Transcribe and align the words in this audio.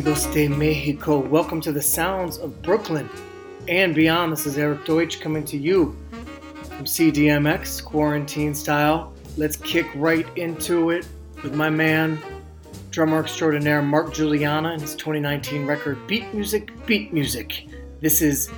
Amigos 0.00 0.24
de 0.32 0.48
Mexico. 0.48 1.18
Welcome 1.18 1.60
to 1.60 1.72
the 1.72 1.82
sounds 1.82 2.38
of 2.38 2.62
Brooklyn 2.62 3.06
and 3.68 3.94
beyond. 3.94 4.32
This 4.32 4.46
is 4.46 4.56
Eric 4.56 4.86
Deutsch 4.86 5.20
coming 5.20 5.44
to 5.44 5.58
you 5.58 5.94
from 6.62 6.86
CDMX, 6.86 7.84
quarantine 7.84 8.54
style. 8.54 9.12
Let's 9.36 9.56
kick 9.58 9.86
right 9.94 10.26
into 10.38 10.88
it 10.88 11.06
with 11.42 11.54
my 11.54 11.68
man, 11.68 12.18
drummer 12.90 13.20
extraordinaire 13.20 13.82
Mark 13.82 14.14
Guiliana, 14.14 14.72
and 14.72 14.80
his 14.80 14.94
2019 14.94 15.66
record 15.66 15.98
Beat 16.06 16.32
Music, 16.32 16.70
Beat 16.86 17.12
Music. 17.12 17.68
This 18.00 18.22
is 18.22 18.50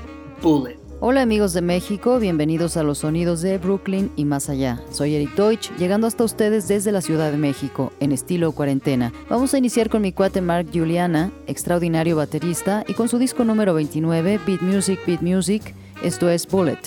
Bullet. 0.43 0.82
Hola 1.05 1.23
amigos 1.23 1.53
de 1.53 1.63
México, 1.63 2.21
bienvenidos 2.21 2.77
a 2.77 2.85
los 2.85 2.99
sonidos 2.99 3.43
de 3.43 3.59
Brooklyn 3.59 4.13
y 4.15 4.25
más 4.25 4.49
allá. 4.49 4.81
Soy 4.93 5.17
Eric 5.17 5.35
Deutsch, 5.35 5.73
llegando 5.77 6.07
hasta 6.07 6.23
ustedes 6.23 6.69
desde 6.69 6.93
la 6.93 7.01
Ciudad 7.01 7.33
de 7.33 7.39
México, 7.39 7.93
en 7.99 8.13
estilo 8.13 8.53
cuarentena. 8.53 9.13
Vamos 9.29 9.53
a 9.53 9.59
iniciar 9.59 9.91
con 9.91 10.01
mi 10.01 10.13
cuate 10.13 10.41
Mark 10.41 10.69
Juliana, 10.73 11.33
extraordinario 11.49 12.15
baterista, 12.15 12.85
y 12.87 12.95
con 12.95 13.09
su 13.09 13.19
disco 13.19 13.43
número 13.43 13.75
29, 13.75 14.39
Beat 14.47 14.63
Music, 14.63 15.01
Beat 15.05 15.23
Music, 15.23 15.75
esto 16.05 16.31
es 16.31 16.47
Bullet. 16.47 16.79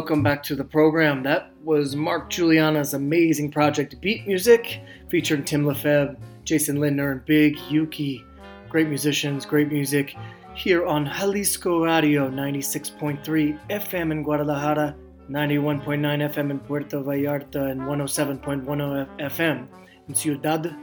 Welcome 0.00 0.22
back 0.22 0.42
to 0.44 0.54
the 0.54 0.64
program. 0.64 1.22
That 1.24 1.52
was 1.62 1.94
Mark 1.94 2.30
Guiliana's 2.30 2.94
amazing 2.94 3.50
project 3.50 4.00
Beat 4.00 4.26
Music, 4.26 4.80
featuring 5.10 5.44
Tim 5.44 5.66
Lefebvre, 5.66 6.16
Jason 6.42 6.80
Lindner, 6.80 7.12
and 7.12 7.24
Big 7.26 7.58
Yuki. 7.68 8.24
Great 8.70 8.88
musicians, 8.88 9.44
great 9.44 9.70
music 9.70 10.16
here 10.54 10.86
on 10.86 11.04
Jalisco 11.04 11.84
Radio 11.84 12.30
96.3 12.30 13.60
FM 13.68 14.10
in 14.10 14.22
Guadalajara, 14.22 14.96
91.9 15.28 15.84
FM 16.32 16.50
in 16.50 16.60
Puerto 16.60 17.02
Vallarta, 17.02 17.70
and 17.70 17.82
107.10 17.82 19.18
FM 19.18 19.68
in 20.08 20.14
Ciudad 20.14 20.74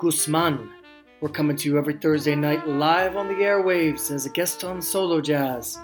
Guzman. 0.00 0.70
We're 1.20 1.28
coming 1.28 1.58
to 1.58 1.68
you 1.68 1.76
every 1.76 1.98
Thursday 1.98 2.34
night 2.34 2.66
live 2.66 3.18
on 3.18 3.28
the 3.28 3.34
airwaves 3.34 4.10
as 4.10 4.24
a 4.24 4.30
guest 4.30 4.64
on 4.64 4.80
Solo 4.80 5.20
Jazz 5.20 5.78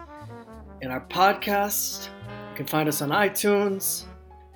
in 0.81 0.91
our 0.91 1.05
podcast. 1.09 2.09
Can 2.63 2.69
find 2.69 2.89
us 2.89 3.03
on 3.03 3.09
iTunes 3.09 4.05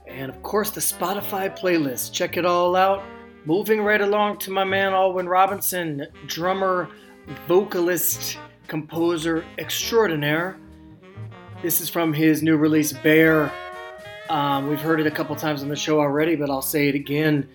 and, 0.06 0.30
of 0.30 0.40
course, 0.44 0.70
the 0.70 0.80
Spotify 0.80 1.58
playlist. 1.58 2.12
Check 2.12 2.36
it 2.36 2.46
all 2.46 2.76
out. 2.76 3.02
Moving 3.46 3.80
right 3.80 4.00
along 4.00 4.38
to 4.38 4.52
my 4.52 4.62
man 4.62 4.92
Alwyn 4.92 5.28
Robinson, 5.28 6.06
drummer, 6.28 6.88
vocalist, 7.48 8.38
composer 8.68 9.44
extraordinaire. 9.58 10.56
This 11.62 11.80
is 11.80 11.88
from 11.88 12.12
his 12.12 12.44
new 12.44 12.56
release, 12.56 12.92
Bare. 12.92 13.52
Um, 14.30 14.68
we've 14.68 14.80
heard 14.80 15.00
it 15.00 15.08
a 15.08 15.10
couple 15.10 15.34
times 15.34 15.64
on 15.64 15.68
the 15.68 15.74
show 15.74 15.98
already, 15.98 16.36
but 16.36 16.48
I'll 16.48 16.62
say 16.62 16.88
it 16.88 16.94
again. 16.94 17.48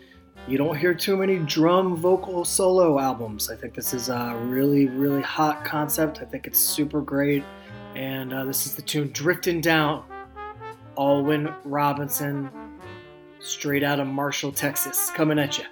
You 0.49 0.57
don't 0.57 0.75
hear 0.75 0.93
too 0.93 1.15
many 1.15 1.37
drum 1.37 1.95
vocal 1.95 2.43
solo 2.43 2.99
albums. 2.99 3.49
I 3.49 3.55
think 3.55 3.73
this 3.73 3.93
is 3.93 4.09
a 4.09 4.37
really, 4.47 4.87
really 4.87 5.21
hot 5.21 5.63
concept. 5.63 6.19
I 6.21 6.25
think 6.25 6.45
it's 6.45 6.59
super 6.59 6.99
great. 6.99 7.45
And 7.95 8.33
uh, 8.33 8.43
this 8.43 8.65
is 8.65 8.75
the 8.75 8.81
tune 8.81 9.11
Drifting 9.13 9.61
Down, 9.61 10.03
Alwyn 10.97 11.49
Robinson, 11.65 12.49
straight 13.39 13.83
out 13.83 13.99
of 13.99 14.07
Marshall, 14.07 14.51
Texas, 14.51 15.11
coming 15.15 15.39
at 15.39 15.57
you. 15.57 15.65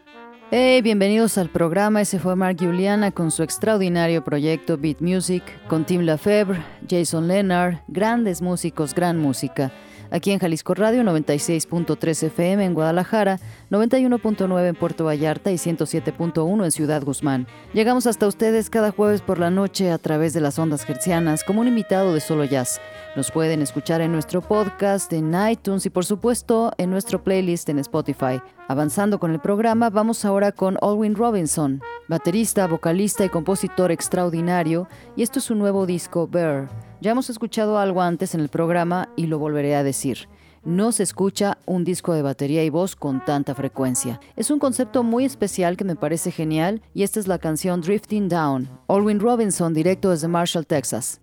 Hey, 0.52 0.82
bienvenidos 0.82 1.38
al 1.38 1.50
programa. 1.50 2.02
Ese 2.02 2.18
fue 2.18 2.36
Mark 2.36 2.58
Juliana 2.60 3.12
con 3.12 3.30
su 3.30 3.44
extraordinario 3.44 4.24
proyecto 4.24 4.78
Beat 4.78 5.00
Music, 5.00 5.44
con 5.68 5.86
Tim 5.86 6.02
Lefebvre, 6.02 6.64
Jason 6.90 7.28
Leonard, 7.28 7.84
grandes 7.88 8.42
músicos, 8.42 8.96
gran 8.96 9.20
música 9.20 9.72
aquí 10.12 10.32
en 10.32 10.40
Jalisco 10.40 10.74
Radio 10.74 11.04
96.3 11.04 12.24
FM 12.24 12.66
en 12.66 12.74
Guadalajara, 12.74 13.40
91.9 13.72 14.68
en 14.68 14.76
Puerto 14.76 15.06
Vallarta 15.06 15.52
y 15.52 15.56
107.1 15.56 16.64
en 16.64 16.72
Ciudad 16.72 17.04
Guzmán. 17.04 17.48
Llegamos 17.74 18.08
hasta 18.08 18.28
ustedes 18.28 18.70
cada 18.70 18.92
jueves 18.92 19.22
por 19.22 19.40
la 19.40 19.50
noche 19.50 19.92
a 19.92 19.98
través 19.98 20.34
de 20.34 20.42
las 20.42 20.60
ondas 20.60 20.86
gercianas 20.86 21.44
como 21.44 21.62
un 21.62 21.68
invitado 21.68 22.14
de 22.14 22.20
Solo 22.20 22.46
Jazz. 22.46 22.82
Nos 23.16 23.32
pueden 23.32 23.62
escuchar 23.62 24.02
en 24.02 24.12
nuestro 24.12 24.42
podcast, 24.42 25.12
en 25.14 25.34
iTunes 25.50 25.86
y 25.86 25.90
por 25.90 26.06
supuesto 26.06 26.72
en 26.78 26.90
nuestro 26.90 27.24
playlist 27.24 27.70
en 27.70 27.80
Spotify. 27.80 28.42
Avanzando 28.68 29.20
con 29.20 29.32
el 29.32 29.40
programa, 29.40 29.90
vamos 29.90 30.26
ahora 30.26 30.52
con 30.52 30.78
Alwyn 30.82 31.16
Robinson, 31.16 31.82
baterista, 32.08 32.68
vocalista 32.68 33.26
y 33.26 33.30
compositor 33.30 33.92
extraordinario, 33.92 34.88
y 35.16 35.24
esto 35.24 35.40
es 35.40 35.46
su 35.46 35.56
nuevo 35.56 35.86
disco, 35.86 36.28
Bear. 36.28 36.89
Ya 37.02 37.12
hemos 37.12 37.30
escuchado 37.30 37.80
algo 37.80 38.02
antes 38.02 38.36
en 38.36 38.42
el 38.42 38.50
programa 38.50 39.10
y 39.16 39.28
lo 39.28 39.40
volveré 39.40 39.76
a 39.76 39.84
decir. 39.84 40.28
No 40.66 40.92
se 40.92 41.04
escucha 41.04 41.58
un 41.66 41.86
disco 41.86 42.14
de 42.14 42.22
batería 42.22 42.66
y 42.66 42.70
voz 42.70 42.98
con 42.98 43.24
tanta 43.24 43.56
frecuencia. 43.56 44.20
Es 44.36 44.52
un 44.52 44.60
concepto 44.60 45.04
muy 45.04 45.24
especial 45.24 45.78
que 45.78 45.86
me 45.86 45.96
parece 45.96 46.32
genial 46.32 46.82
y 46.94 47.04
esta 47.04 47.22
es 47.22 47.28
la 47.28 47.40
canción 47.40 47.80
Drifting 47.80 48.28
Down. 48.28 48.70
Alwyn 48.90 49.22
Robinson, 49.22 49.74
directo 49.74 50.10
desde 50.10 50.28
Marshall, 50.28 50.68
Texas. 50.68 51.22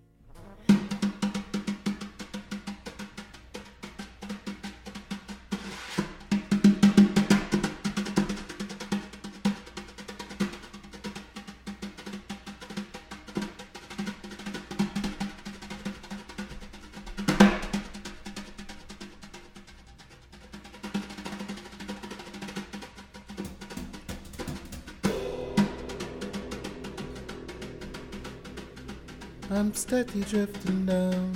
I'm 29.57 29.73
steady 29.73 30.21
drifting 30.21 30.85
down 30.85 31.33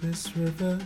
this 0.00 0.34
river. 0.34 0.78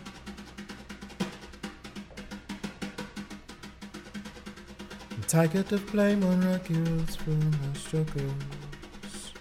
I'm 5.13 5.23
tired 5.29 5.73
of 5.73 5.87
blame 5.93 6.25
on 6.25 6.41
rocky 6.51 6.75
roads 6.75 7.15
for 7.15 7.31
my 7.31 7.73
struggles. 7.75 9.33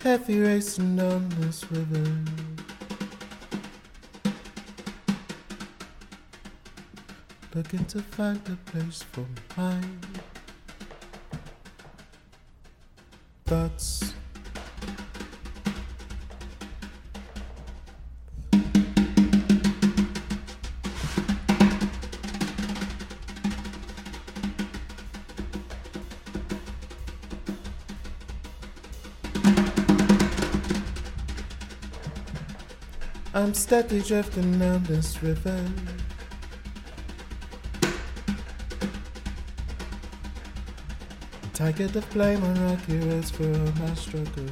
Heavy 0.00 0.38
racing 0.38 0.94
down 0.94 1.28
this 1.40 1.68
river. 1.72 2.37
Looking 7.58 7.84
to 7.86 8.00
find 8.00 8.40
a 8.46 8.70
place 8.70 9.02
for 9.02 9.26
my 9.56 9.80
thoughts. 13.46 14.14
I'm 33.34 33.52
steadily 33.52 34.02
drifting 34.02 34.60
down 34.60 34.84
this 34.84 35.20
river. 35.24 35.64
Tired 41.68 41.92
the 41.92 42.00
blame 42.14 42.42
on 42.44 42.54
roads 42.88 43.30
for 43.30 43.42
my 43.42 43.94
struggles. 43.94 44.50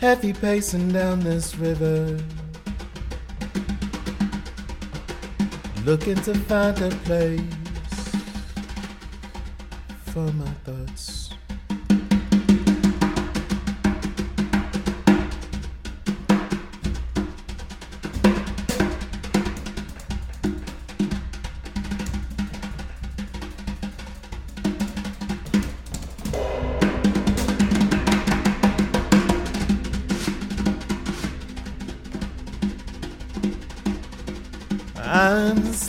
Heavy 0.00 0.32
pacing 0.32 0.90
down 0.90 1.20
this 1.20 1.56
river. 1.56 2.18
Looking 5.84 6.16
to 6.22 6.34
find 6.34 6.76
a 6.82 6.90
place 7.04 7.40
for 10.06 10.32
my 10.32 10.50
thoughts. 10.64 11.23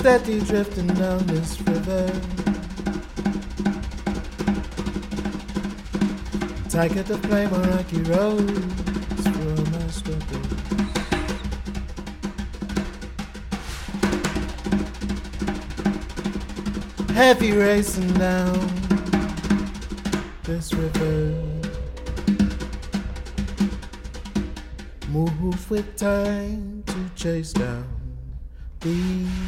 Steady 0.05 0.39
drifting 0.41 0.85
down 0.85 1.17
this 1.25 1.59
river. 1.62 2.05
Tiger 6.69 7.01
to 7.01 7.17
play 7.17 7.45
on 7.45 7.69
rocky 7.71 8.03
roads 8.03 9.25
my 9.74 9.88
struggles. 9.88 10.45
Heavy 17.15 17.51
racing 17.53 18.13
down 18.13 18.59
this 20.43 20.71
river. 20.71 21.33
Move 25.09 25.71
with 25.71 25.97
time 25.97 26.83
to 26.85 27.09
chase 27.15 27.53
down 27.53 27.88
these 28.81 29.45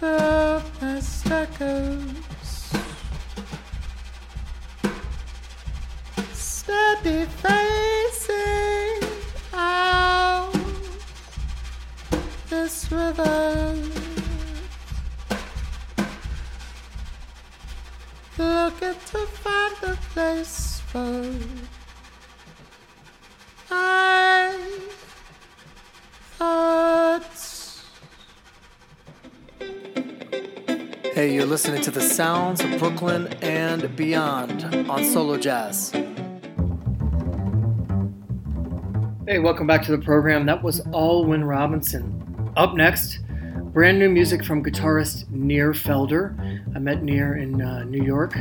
the 0.00 0.62
past 0.78 1.30
echoes. 1.30 2.72
Steady 6.32 7.24
facing 7.42 9.08
out 9.54 10.52
this 12.50 12.92
river. 12.92 13.74
Looking 18.38 18.94
to 19.06 19.18
find 19.42 19.76
a 19.82 19.96
place 20.12 20.80
for 20.86 21.22
Hey, 31.26 31.34
you're 31.34 31.44
listening 31.44 31.82
to 31.82 31.90
the 31.90 32.00
sounds 32.00 32.60
of 32.60 32.78
Brooklyn 32.78 33.26
and 33.42 33.96
beyond 33.96 34.62
on 34.88 35.02
Solo 35.02 35.36
Jazz. 35.36 35.90
Hey, 39.26 39.40
welcome 39.40 39.66
back 39.66 39.82
to 39.86 39.90
the 39.90 40.00
program. 40.00 40.46
That 40.46 40.62
was 40.62 40.86
Alwyn 40.94 41.42
Robinson. 41.42 42.52
Up 42.56 42.76
next, 42.76 43.18
brand 43.72 43.98
new 43.98 44.08
music 44.08 44.44
from 44.44 44.62
guitarist 44.62 45.28
Nir 45.28 45.72
Felder. 45.72 46.38
I 46.76 46.78
met 46.78 47.02
Nir 47.02 47.38
in 47.38 47.60
uh, 47.60 47.82
New 47.82 48.04
York 48.04 48.36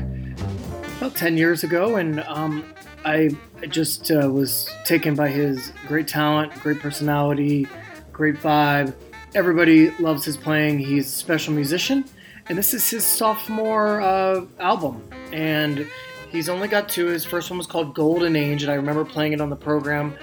about 0.97 1.15
10 1.15 1.37
years 1.37 1.63
ago, 1.63 1.95
and 1.95 2.19
um, 2.27 2.63
I 3.03 3.31
just 3.67 4.11
uh, 4.11 4.29
was 4.31 4.69
taken 4.85 5.15
by 5.15 5.29
his 5.29 5.73
great 5.87 6.07
talent, 6.07 6.53
great 6.61 6.79
personality, 6.81 7.67
great 8.13 8.35
vibe. 8.35 8.93
Everybody 9.33 9.89
loves 9.97 10.23
his 10.23 10.37
playing. 10.37 10.77
He's 10.77 11.07
a 11.07 11.09
special 11.09 11.51
musician, 11.51 12.05
and 12.47 12.57
this 12.57 12.73
is 12.73 12.89
his 12.89 13.03
sophomore 13.03 14.01
uh, 14.01 14.45
album. 14.59 15.07
And 15.31 15.87
he's 16.29 16.49
only 16.49 16.67
got 16.67 16.89
two. 16.89 17.07
His 17.07 17.25
first 17.25 17.49
one 17.49 17.57
was 17.57 17.67
called 17.67 17.95
Golden 17.95 18.35
Age, 18.35 18.63
and 18.63 18.71
I 18.71 18.75
remember 18.75 19.05
playing 19.05 19.33
it 19.33 19.41
on 19.41 19.49
the 19.49 19.55
program 19.55 20.15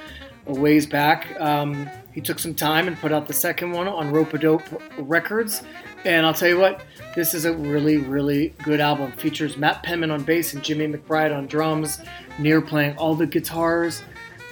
a 0.46 0.52
ways 0.52 0.86
back. 0.86 1.40
Um, 1.40 1.88
he 2.12 2.20
took 2.20 2.38
some 2.38 2.54
time 2.54 2.88
and 2.88 2.96
put 2.98 3.12
out 3.12 3.26
the 3.26 3.32
second 3.32 3.72
one 3.72 3.88
on 3.88 4.12
Ropeadope 4.12 4.80
Records. 4.98 5.62
And 6.04 6.26
I'll 6.26 6.34
tell 6.34 6.48
you 6.48 6.58
what, 6.58 6.82
this 7.14 7.32
is 7.32 7.44
a 7.44 7.52
really, 7.52 7.98
really 7.98 8.54
good 8.64 8.80
album. 8.80 9.12
Features 9.12 9.56
Matt 9.56 9.82
Penman 9.82 10.10
on 10.10 10.24
bass 10.24 10.52
and 10.52 10.62
Jimmy 10.62 10.88
Macbride 10.88 11.34
on 11.34 11.46
drums. 11.46 12.00
Nir 12.38 12.60
playing 12.60 12.96
all 12.96 13.14
the 13.14 13.26
guitars 13.26 14.02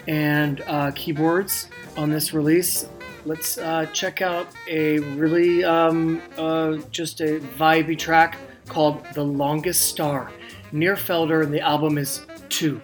and 0.06 0.62
uh, 0.62 0.92
keyboards 0.92 1.68
on 1.96 2.10
this 2.10 2.32
release. 2.32 2.86
Let's 3.26 3.58
uh, 3.58 3.86
check 3.92 4.22
out 4.22 4.46
a 4.66 4.98
really 5.16 5.62
um, 5.62 6.22
uh, 6.38 6.78
just 6.90 7.20
a 7.20 7.40
vibey 7.58 7.98
track 7.98 8.38
called 8.66 9.04
The 9.12 9.22
Longest 9.22 9.82
Star. 9.82 10.30
Nir 10.72 10.96
Felder, 10.96 11.42
and 11.44 11.52
the 11.52 11.60
album 11.60 11.98
is 11.98 12.24
Two, 12.48 12.80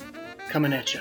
coming 0.50 0.74
at 0.74 0.92
you. 0.92 1.00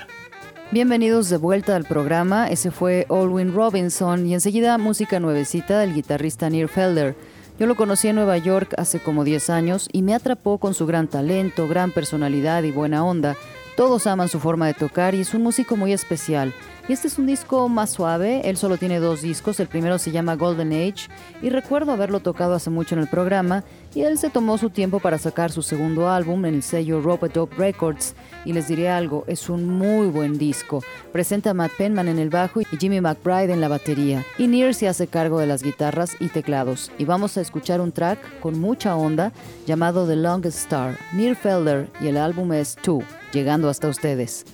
Bienvenidos 0.70 1.28
de 1.28 1.36
vuelta 1.36 1.76
al 1.76 1.84
programa, 1.84 2.48
ese 2.48 2.70
fue 2.70 3.04
Olwyn 3.08 3.54
Robinson 3.54 4.26
y 4.26 4.34
enseguida 4.34 4.78
música 4.78 5.20
nuevecita 5.20 5.78
del 5.78 5.94
guitarrista 5.94 6.48
Nir 6.48 6.68
Felder. 6.68 7.14
Yo 7.58 7.66
lo 7.66 7.74
conocí 7.74 8.08
en 8.08 8.16
Nueva 8.16 8.38
York 8.38 8.74
hace 8.78 9.00
como 9.00 9.24
10 9.24 9.50
años 9.50 9.88
y 9.92 10.02
me 10.02 10.14
atrapó 10.14 10.58
con 10.58 10.74
su 10.74 10.86
gran 10.86 11.08
talento, 11.08 11.68
gran 11.68 11.92
personalidad 11.92 12.62
y 12.62 12.70
buena 12.70 13.04
onda. 13.04 13.36
Todos 13.76 14.06
aman 14.06 14.28
su 14.28 14.40
forma 14.40 14.66
de 14.66 14.74
tocar 14.74 15.14
y 15.14 15.20
es 15.20 15.34
un 15.34 15.42
músico 15.42 15.76
muy 15.76 15.92
especial. 15.92 16.54
Y 16.88 16.92
este 16.92 17.08
es 17.08 17.18
un 17.18 17.26
disco 17.26 17.68
más 17.68 17.90
suave, 17.90 18.48
él 18.48 18.56
solo 18.56 18.76
tiene 18.76 19.00
dos 19.00 19.20
discos, 19.20 19.58
el 19.58 19.66
primero 19.66 19.98
se 19.98 20.12
llama 20.12 20.36
Golden 20.36 20.72
Age. 20.72 21.08
Y 21.42 21.50
recuerdo 21.50 21.90
haberlo 21.90 22.20
tocado 22.20 22.54
hace 22.54 22.70
mucho 22.70 22.94
en 22.94 23.00
el 23.00 23.08
programa. 23.08 23.64
Y 23.92 24.02
él 24.02 24.18
se 24.18 24.30
tomó 24.30 24.56
su 24.58 24.70
tiempo 24.70 25.00
para 25.00 25.18
sacar 25.18 25.50
su 25.50 25.62
segundo 25.62 26.08
álbum 26.08 26.44
en 26.44 26.54
el 26.54 26.62
sello 26.62 27.00
Rope 27.00 27.28
Records. 27.56 28.14
Y 28.44 28.52
les 28.52 28.68
diré 28.68 28.88
algo, 28.88 29.24
es 29.26 29.48
un 29.48 29.68
muy 29.68 30.06
buen 30.08 30.38
disco. 30.38 30.82
Presenta 31.12 31.50
a 31.50 31.54
Matt 31.54 31.72
Penman 31.76 32.06
en 32.06 32.18
el 32.18 32.30
bajo 32.30 32.60
y 32.60 32.66
Jimmy 32.78 33.00
McBride 33.00 33.52
en 33.52 33.60
la 33.60 33.68
batería. 33.68 34.24
Y 34.38 34.46
Near 34.46 34.74
se 34.74 34.86
hace 34.86 35.08
cargo 35.08 35.40
de 35.40 35.46
las 35.46 35.62
guitarras 35.62 36.16
y 36.20 36.28
teclados. 36.28 36.92
Y 36.98 37.04
vamos 37.04 37.36
a 37.36 37.40
escuchar 37.40 37.80
un 37.80 37.90
track 37.90 38.18
con 38.40 38.60
mucha 38.60 38.94
onda 38.96 39.32
llamado 39.66 40.06
The 40.06 40.16
Longest 40.16 40.58
Star, 40.58 40.96
Near 41.14 41.34
Felder. 41.34 41.88
Y 42.00 42.08
el 42.08 42.16
álbum 42.16 42.52
es 42.52 42.76
Two, 42.76 43.02
llegando 43.32 43.68
hasta 43.68 43.88
ustedes. 43.88 44.44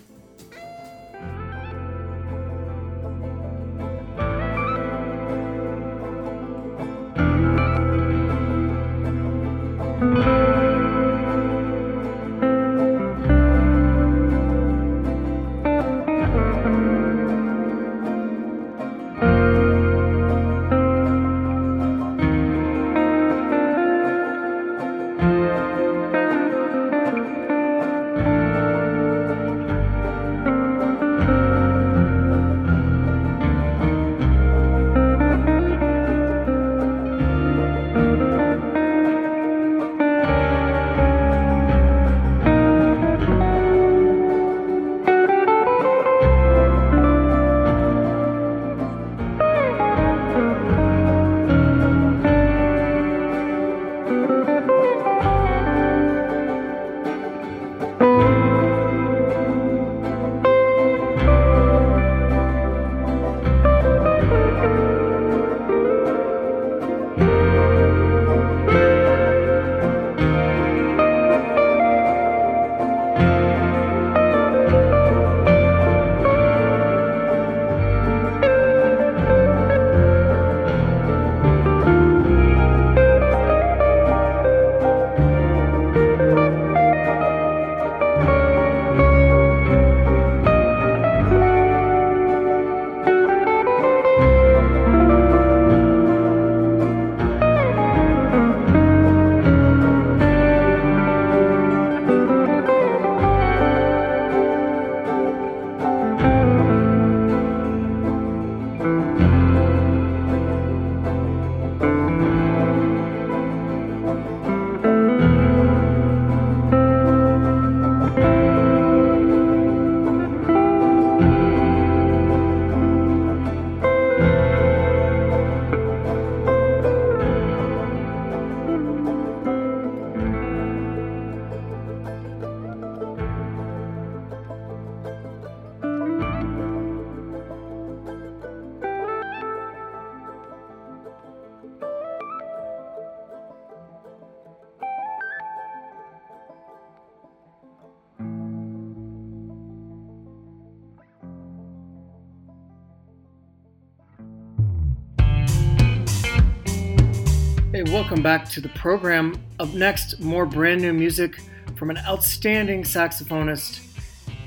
Welcome 158.02 158.23
back 158.25 158.49
to 158.49 158.61
the 158.61 158.68
program. 158.71 159.40
Up 159.61 159.73
next, 159.75 160.18
more 160.18 160.44
brand 160.44 160.82
new 160.82 160.92
music 160.92 161.40
from 161.76 161.88
an 161.88 161.99
outstanding 161.99 162.82
saxophonist 162.82 163.80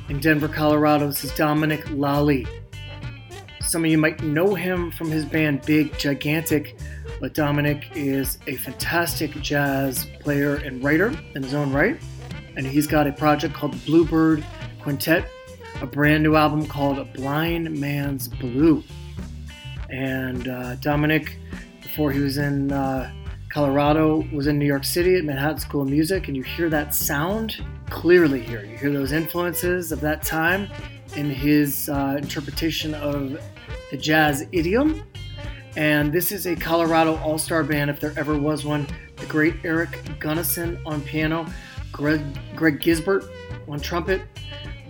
in 0.09 0.19
Denver, 0.19 0.49
Colorado. 0.49 1.07
This 1.07 1.23
is 1.23 1.33
Dominic 1.35 1.85
Lalli. 1.85 2.45
Some 3.61 3.85
of 3.85 3.89
you 3.89 3.97
might 3.97 4.21
know 4.21 4.55
him 4.55 4.91
from 4.91 5.09
his 5.09 5.23
band 5.23 5.61
Big 5.61 5.97
Gigantic, 5.97 6.77
but 7.21 7.33
Dominic 7.33 7.91
is 7.95 8.39
a 8.45 8.57
fantastic 8.57 9.31
jazz 9.41 10.05
player 10.19 10.55
and 10.55 10.83
writer 10.83 11.17
in 11.33 11.41
his 11.41 11.53
own 11.53 11.71
right. 11.71 11.97
And 12.57 12.67
he's 12.67 12.87
got 12.87 13.07
a 13.07 13.13
project 13.13 13.53
called 13.53 13.83
Bluebird 13.85 14.43
Quintet, 14.81 15.31
a 15.81 15.87
brand 15.87 16.23
new 16.23 16.35
album 16.35 16.67
called 16.67 17.13
Blind 17.13 17.71
Man's 17.79 18.27
Blue. 18.27 18.83
And 19.89 20.49
uh, 20.49 20.75
Dominic, 20.75 21.37
before 21.81 22.11
he 22.11 22.19
was 22.19 22.37
in 22.37 22.73
uh, 22.73 23.09
Colorado, 23.55 24.27
was 24.33 24.47
in 24.47 24.59
New 24.59 24.65
York 24.65 24.83
City 24.83 25.15
at 25.15 25.23
Manhattan 25.23 25.59
School 25.59 25.83
of 25.83 25.87
Music, 25.87 26.27
and 26.27 26.35
you 26.35 26.43
hear 26.43 26.69
that 26.69 26.93
sound 26.93 27.63
clearly 27.89 28.41
here. 28.41 28.65
You 28.65 28.75
hear 28.75 28.91
those 28.91 29.13
influences 29.13 29.93
of 29.93 30.01
that 30.01 30.23
time 30.23 30.67
in 31.15 31.29
his 31.29 31.87
uh, 31.87 32.17
interpretation 32.17 32.93
of 32.95 33.39
the 33.91 33.97
jazz 33.97 34.45
idiom. 34.51 35.03
And 35.77 36.11
this 36.11 36.33
is 36.33 36.47
a 36.47 36.55
Colorado 36.57 37.15
all 37.19 37.37
star 37.37 37.63
band, 37.63 37.89
if 37.89 38.01
there 38.01 38.11
ever 38.17 38.37
was 38.37 38.65
one. 38.65 38.85
The 39.15 39.25
great 39.27 39.55
Eric 39.63 40.19
Gunnison 40.19 40.77
on 40.85 40.99
piano, 41.03 41.45
Greg, 41.93 42.21
Greg 42.57 42.81
Gisbert 42.81 43.25
on 43.69 43.79
trumpet, 43.79 44.21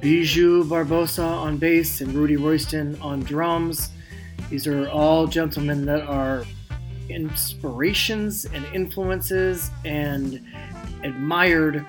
Bijoux 0.01 0.63
Barbosa 0.63 1.23
on 1.23 1.57
bass, 1.57 2.01
and 2.01 2.11
Rudy 2.15 2.35
Royston 2.35 2.99
on 2.99 3.19
drums. 3.19 3.91
These 4.49 4.65
are 4.65 4.89
all 4.89 5.27
gentlemen 5.27 5.85
that 5.85 6.01
are 6.07 6.45
inspirations 7.09 8.45
and 8.45 8.65
influences 8.73 9.71
and 9.83 10.41
admired 11.03 11.85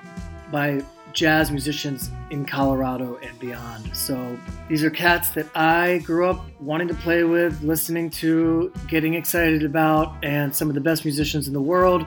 by 0.51 0.81
jazz 1.13 1.49
musicians 1.49 2.11
in 2.29 2.45
Colorado 2.45 3.17
and 3.23 3.39
beyond. 3.39 3.89
So 3.95 4.37
these 4.69 4.83
are 4.83 4.89
cats 4.91 5.29
that 5.31 5.47
I 5.55 5.99
grew 5.99 6.29
up 6.29 6.45
wanting 6.59 6.87
to 6.89 6.93
play 6.93 7.23
with, 7.23 7.59
listening 7.63 8.09
to, 8.11 8.71
getting 8.87 9.15
excited 9.15 9.63
about, 9.63 10.15
and 10.23 10.55
some 10.55 10.69
of 10.69 10.75
the 10.75 10.81
best 10.81 11.05
musicians 11.05 11.47
in 11.47 11.53
the 11.53 11.61
world. 11.61 12.05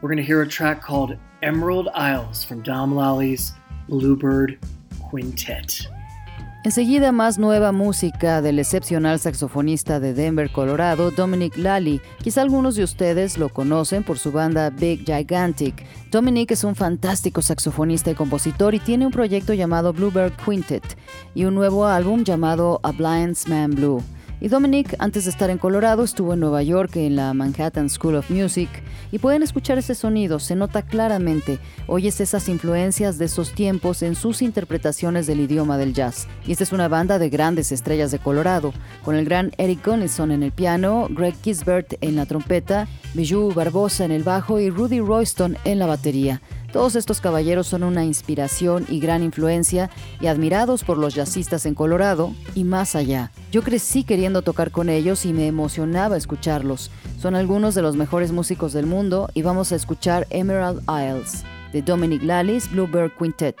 We're 0.00 0.08
going 0.08 0.16
to 0.16 0.24
hear 0.24 0.42
a 0.42 0.48
track 0.48 0.82
called 0.82 1.16
Emerald 1.42 1.88
Isles 1.94 2.42
from 2.42 2.62
Dom 2.62 2.94
Lalli's 2.94 3.52
Bluebird 3.88 4.58
Quintet. 5.00 5.86
Enseguida 6.64 7.10
más 7.10 7.38
nueva 7.38 7.72
música 7.72 8.40
del 8.40 8.60
excepcional 8.60 9.18
saxofonista 9.18 9.98
de 9.98 10.14
Denver, 10.14 10.52
Colorado, 10.52 11.10
Dominic 11.10 11.56
Lally. 11.56 12.00
Quizá 12.22 12.42
algunos 12.42 12.76
de 12.76 12.84
ustedes 12.84 13.36
lo 13.36 13.48
conocen 13.48 14.04
por 14.04 14.16
su 14.16 14.30
banda 14.30 14.70
Big 14.70 15.04
Gigantic. 15.04 15.84
Dominic 16.12 16.52
es 16.52 16.62
un 16.62 16.76
fantástico 16.76 17.42
saxofonista 17.42 18.12
y 18.12 18.14
compositor 18.14 18.76
y 18.76 18.78
tiene 18.78 19.06
un 19.06 19.12
proyecto 19.12 19.54
llamado 19.54 19.92
Bluebird 19.92 20.34
Quintet 20.36 20.84
y 21.34 21.46
un 21.46 21.56
nuevo 21.56 21.84
álbum 21.84 22.22
llamado 22.22 22.78
A 22.84 22.92
Blind 22.92 23.36
Man 23.48 23.72
Blue. 23.72 24.00
Y 24.42 24.48
Dominic, 24.48 24.96
antes 24.98 25.22
de 25.22 25.30
estar 25.30 25.50
en 25.50 25.58
Colorado, 25.58 26.02
estuvo 26.02 26.34
en 26.34 26.40
Nueva 26.40 26.64
York 26.64 26.96
en 26.96 27.14
la 27.14 27.32
Manhattan 27.32 27.88
School 27.88 28.16
of 28.16 28.28
Music 28.28 28.68
y 29.12 29.20
pueden 29.20 29.44
escuchar 29.44 29.78
ese 29.78 29.94
sonido, 29.94 30.40
se 30.40 30.56
nota 30.56 30.82
claramente, 30.82 31.60
oyes 31.86 32.20
esas 32.20 32.48
influencias 32.48 33.18
de 33.18 33.26
esos 33.26 33.52
tiempos 33.52 34.02
en 34.02 34.16
sus 34.16 34.42
interpretaciones 34.42 35.28
del 35.28 35.38
idioma 35.38 35.78
del 35.78 35.94
jazz. 35.94 36.26
Y 36.44 36.50
esta 36.50 36.64
es 36.64 36.72
una 36.72 36.88
banda 36.88 37.20
de 37.20 37.30
grandes 37.30 37.70
estrellas 37.70 38.10
de 38.10 38.18
Colorado, 38.18 38.72
con 39.04 39.14
el 39.14 39.26
gran 39.26 39.52
Eric 39.58 39.86
Gunnison 39.86 40.32
en 40.32 40.42
el 40.42 40.50
piano, 40.50 41.06
Greg 41.08 41.36
Gisbert 41.40 41.94
en 42.00 42.16
la 42.16 42.26
trompeta, 42.26 42.88
Bijou 43.14 43.54
Barbosa 43.54 44.04
en 44.04 44.10
el 44.10 44.24
bajo 44.24 44.58
y 44.58 44.70
Rudy 44.70 44.98
Royston 44.98 45.56
en 45.64 45.78
la 45.78 45.86
batería. 45.86 46.42
Todos 46.72 46.96
estos 46.96 47.20
caballeros 47.20 47.66
son 47.66 47.82
una 47.82 48.02
inspiración 48.04 48.86
y 48.88 48.98
gran 48.98 49.22
influencia 49.22 49.90
y 50.20 50.26
admirados 50.26 50.84
por 50.84 50.96
los 50.96 51.14
jazzistas 51.14 51.66
en 51.66 51.74
Colorado 51.74 52.32
y 52.54 52.64
más 52.64 52.96
allá. 52.96 53.30
Yo 53.50 53.62
crecí 53.62 54.04
queriendo 54.04 54.40
tocar 54.40 54.70
con 54.70 54.88
ellos 54.88 55.26
y 55.26 55.34
me 55.34 55.46
emocionaba 55.46 56.16
escucharlos. 56.16 56.90
Son 57.20 57.34
algunos 57.34 57.74
de 57.74 57.82
los 57.82 57.96
mejores 57.96 58.32
músicos 58.32 58.72
del 58.72 58.86
mundo 58.86 59.28
y 59.34 59.42
vamos 59.42 59.70
a 59.70 59.76
escuchar 59.76 60.26
Emerald 60.30 60.80
Isles 60.88 61.44
de 61.74 61.82
Dominic 61.82 62.22
Lallis 62.22 62.70
Bluebird 62.70 63.12
Quintet. 63.18 63.56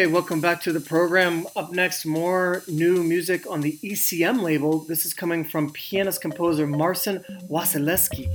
Hey, 0.00 0.06
welcome 0.06 0.40
back 0.40 0.62
to 0.62 0.72
the 0.72 0.80
program. 0.80 1.46
Up 1.56 1.72
next, 1.72 2.06
more 2.06 2.62
new 2.66 3.02
music 3.02 3.46
on 3.46 3.60
the 3.60 3.78
ECM 3.84 4.40
label. 4.40 4.78
This 4.78 5.04
is 5.04 5.12
coming 5.12 5.44
from 5.44 5.70
pianist 5.72 6.22
composer 6.22 6.66
Marcin 6.66 7.22
Wasilewski 7.50 8.26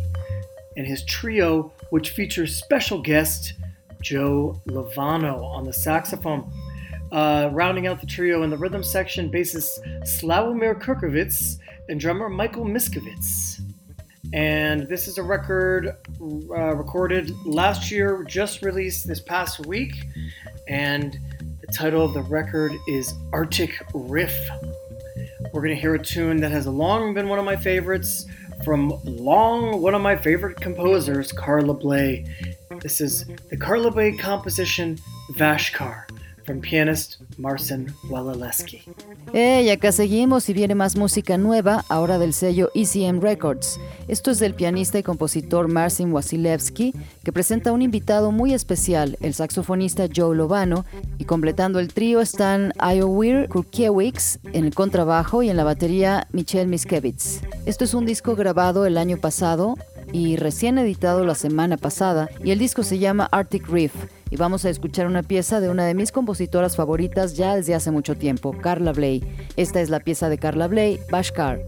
and 0.78 0.86
his 0.86 1.04
trio, 1.06 1.73
which 1.89 2.12
features 2.12 2.56
special 2.56 3.01
guest 3.01 3.54
Joe 3.99 4.62
Lovano 4.67 5.43
on 5.43 5.63
the 5.63 5.73
saxophone. 5.73 6.47
Uh, 7.12 7.49
rounding 7.51 7.88
out 7.88 7.99
the 7.99 8.06
trio 8.06 8.43
in 8.43 8.51
the 8.51 8.58
rhythm 8.58 8.84
section, 8.84 9.32
bassist 9.32 9.71
Slawomir 10.04 10.80
Kurkiewicz 10.80 11.58
and 11.89 11.99
drummer 11.99 12.30
Michael 12.30 12.65
Miskiewicz. 12.65 13.60
And 14.34 14.88
this 14.88 15.08
is 15.08 15.17
a 15.17 15.23
record 15.23 15.97
uh, 16.21 16.75
recorded 16.75 17.32
last 17.43 17.89
year, 17.89 18.23
just 18.23 18.62
released 18.62 19.08
this 19.08 19.19
past 19.19 19.65
week. 19.65 19.95
And 20.67 21.19
the 21.65 21.71
title 21.73 22.04
of 22.04 22.13
the 22.13 22.21
record 22.21 22.73
is 22.88 23.13
Arctic 23.34 23.71
Riff. 23.93 24.38
We're 25.51 25.62
going 25.62 25.73
to 25.73 25.82
hear 25.82 25.95
a 25.95 26.04
tune 26.04 26.38
that 26.41 26.51
has 26.51 26.67
long 26.67 27.13
been 27.13 27.28
one 27.28 27.39
of 27.39 27.45
my 27.45 27.56
favorites 27.56 28.25
from 28.63 28.93
long 29.04 29.82
one 29.82 29.95
of 29.95 30.01
my 30.01 30.15
favorite 30.15 30.60
composers, 30.60 31.32
Carla 31.32 31.73
Bley. 31.73 32.25
This 32.82 33.01
is 33.01 33.25
the 33.49 33.58
Carla 33.58 33.89
Bley 33.89 34.15
composition 34.15 34.99
Vashkar 35.34 36.06
from 36.45 36.62
pianist 36.62 37.21
Marcin 37.38 37.88
Wasilewski. 38.10 38.84
Hey, 39.34 39.69
acá 39.69 39.91
seguimos 39.91 40.47
y 40.49 40.53
viene 40.53 40.75
más 40.75 40.95
música 40.95 41.38
nueva, 41.38 41.84
ahora 41.89 42.19
del 42.19 42.34
sello 42.34 42.69
ECM 42.75 43.19
Records. 43.19 43.79
Esto 44.08 44.31
es 44.31 44.39
del 44.39 44.53
pianista 44.53 44.99
y 44.99 45.03
compositor 45.03 45.67
Marcin 45.67 46.13
Wasilewski, 46.13 46.93
que 47.23 47.34
presenta 47.34 47.71
un 47.71 47.81
invitado 47.81 48.31
muy 48.31 48.53
especial, 48.53 49.17
el 49.21 49.34
saxofonista 49.34 50.08
Joe 50.15 50.36
Lovano, 50.36 50.86
y 51.17 51.25
completando 51.25 51.79
el 51.79 51.93
trío 51.93 52.21
están 52.21 52.73
Iowir 52.79 53.49
Kurkiewicz 53.49 54.38
en 54.53 54.65
el 54.65 54.75
contrabajo 54.75 55.41
y 55.43 55.49
en 55.49 55.58
la 55.58 55.63
batería 55.63 56.27
Michel 56.31 56.67
Miskevitz. 56.67 57.41
Esto 57.65 57.84
es 57.84 57.93
un 57.93 58.05
disco 58.05 58.36
grabado 58.36 58.86
el 58.86 58.97
año 58.97 59.17
pasado 59.17 59.75
y 60.15 60.38
recién 60.38 60.78
editado 60.78 61.25
la 61.25 61.36
semana 61.36 61.75
pasada, 61.75 62.30
y 62.41 62.51
el 62.51 62.60
disco 62.60 62.84
se 62.84 62.99
llama 62.99 63.28
Arctic 63.34 63.67
Riff 63.67 63.93
y 64.30 64.38
vamos 64.38 64.63
a 64.63 64.69
escuchar 64.69 65.08
una 65.08 65.23
pieza 65.23 65.60
de 65.60 65.67
una 65.67 65.86
de 65.86 65.93
mis 65.93 66.13
compositoras 66.13 66.78
favoritas 66.78 67.36
ya 67.36 67.54
desde 67.54 67.75
hace 67.75 67.91
mucho 67.91 68.15
tiempo, 68.15 68.54
Carla 68.54 68.93
Bley. 68.93 69.21
Esta 69.58 69.82
es 69.82 69.89
la 69.89 69.99
pieza 69.99 70.30
de 70.30 70.38
Carla 70.38 70.67
Bley, 70.67 71.01
Bashkar. 71.12 71.60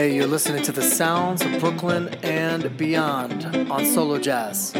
Hey, 0.00 0.16
you're 0.16 0.26
listening 0.26 0.62
to 0.62 0.72
the 0.72 0.80
sounds 0.80 1.42
of 1.42 1.60
Brooklyn 1.60 2.08
and 2.22 2.74
beyond 2.78 3.44
on 3.70 3.84
Solo 3.84 4.18
Jazz. 4.18 4.72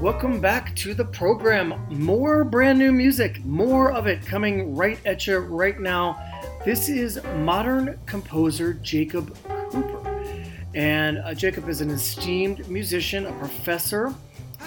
Welcome 0.00 0.40
back 0.40 0.74
to 0.76 0.94
the 0.94 1.04
program. 1.04 1.74
More 1.90 2.44
brand 2.44 2.78
new 2.78 2.92
music, 2.92 3.44
more 3.44 3.92
of 3.92 4.06
it 4.06 4.24
coming 4.24 4.74
right 4.74 4.98
at 5.04 5.26
you 5.26 5.36
right 5.36 5.78
now. 5.78 6.18
This 6.64 6.88
is 6.88 7.20
modern 7.40 8.00
composer 8.06 8.72
Jacob 8.72 9.36
Cooper. 9.70 10.24
And 10.74 11.18
uh, 11.18 11.34
Jacob 11.34 11.68
is 11.68 11.82
an 11.82 11.90
esteemed 11.90 12.66
musician, 12.70 13.26
a 13.26 13.32
professor, 13.32 14.14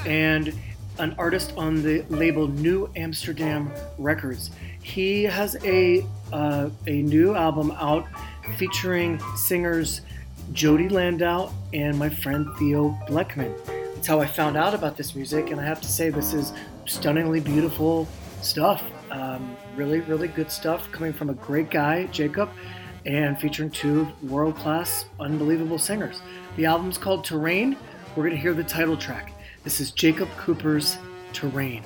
and 0.06 0.54
an 1.00 1.16
artist 1.18 1.54
on 1.58 1.82
the 1.82 2.04
label 2.10 2.48
New 2.48 2.88
Amsterdam 2.96 3.72
Records. 3.98 4.52
He 4.84 5.24
has 5.24 5.58
a 5.66 6.06
uh, 6.32 6.70
a 6.88 7.02
new 7.02 7.36
album 7.36 7.72
out 7.72 8.06
featuring 8.58 9.20
singers 9.36 10.02
Jodie 10.54 10.92
Landau 10.92 11.52
and 11.74 11.98
my 11.98 12.10
friend 12.10 12.48
Theo 12.58 12.98
Bleckmann. 13.08 13.56
That's 13.96 14.08
how 14.08 14.20
I 14.20 14.26
found 14.26 14.58
out 14.58 14.74
about 14.74 14.98
this 14.98 15.16
music, 15.16 15.52
and 15.52 15.60
I 15.60 15.66
have 15.66 15.82
to 15.82 15.88
say, 15.88 16.10
this 16.10 16.34
is 16.34 16.54
stunningly 16.86 17.40
beautiful 17.40 18.08
stuff. 18.42 18.82
Um, 19.12 19.56
really, 19.76 20.00
really 20.02 20.28
good 20.28 20.52
stuff 20.52 20.92
coming 20.92 21.14
from 21.14 21.30
a 21.30 21.34
great 21.34 21.70
guy, 21.70 22.06
Jacob, 22.08 22.50
and 23.06 23.40
featuring 23.40 23.70
two 23.70 24.08
world 24.24 24.56
class, 24.56 25.06
unbelievable 25.20 25.78
singers. 25.78 26.22
The 26.56 26.66
album's 26.66 26.98
called 26.98 27.26
Terrain. 27.26 27.78
We're 28.16 28.24
going 28.24 28.36
to 28.36 28.42
hear 28.42 28.54
the 28.54 28.64
title 28.64 28.98
track. 28.98 29.34
This 29.64 29.80
is 29.80 29.92
Jacob 29.92 30.30
Cooper's 30.38 30.98
Terrain. 31.34 31.84